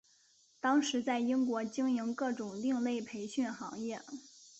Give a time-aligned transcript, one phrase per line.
[0.59, 4.01] 当时在英国经营各种另类培训行业。